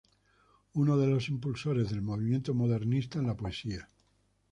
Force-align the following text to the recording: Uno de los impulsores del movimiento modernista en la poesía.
Uno 0.73 0.97
de 0.97 1.05
los 1.05 1.29
impulsores 1.29 1.91
del 1.91 2.01
movimiento 2.01 2.55
modernista 2.55 3.19
en 3.19 3.27
la 3.27 3.37
poesía. 3.37 3.87